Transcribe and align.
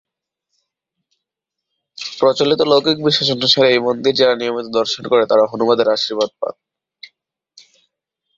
প্রচলিত 2.17 2.61
লৌকিক 2.63 2.97
বিশ্বাস 3.05 3.27
অনুসারে, 3.35 3.67
এই 3.69 3.81
মন্দির 3.87 4.13
যাঁরা 4.15 4.35
নিয়মিত 4.35 4.67
দর্শন 4.77 5.03
করেন, 5.07 5.25
তারা 5.27 5.43
হনুমানের 5.51 5.87
আশীর্বাদ 5.89 6.29
পান। 6.39 6.53